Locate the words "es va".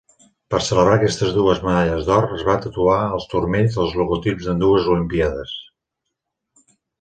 2.37-2.55